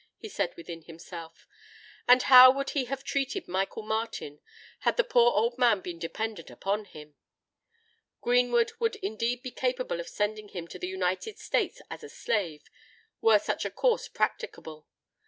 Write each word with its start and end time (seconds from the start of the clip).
he 0.17 0.27
said 0.27 0.51
within 0.57 0.81
himself: 0.81 1.45
"and 2.07 2.23
how 2.23 2.49
would 2.49 2.71
he 2.71 2.85
have 2.85 3.03
treated 3.03 3.47
Michael 3.47 3.83
Martin, 3.83 4.39
had 4.79 4.97
the 4.97 5.03
poor 5.03 5.31
old 5.33 5.59
man 5.59 5.79
been 5.79 5.99
dependent 5.99 6.49
upon 6.49 6.85
him! 6.85 7.13
Greenwood 8.19 8.71
would 8.79 8.95
indeed 9.03 9.43
be 9.43 9.51
capable 9.51 9.99
of 9.99 10.07
sending 10.09 10.47
him 10.49 10.67
to 10.67 10.79
the 10.79 10.87
United 10.87 11.37
States 11.37 11.83
as 11.91 12.03
a 12.03 12.09
slave, 12.09 12.63
were 13.21 13.37
such 13.37 13.63
a 13.63 13.69
course 13.69 14.07
practicable. 14.07 14.87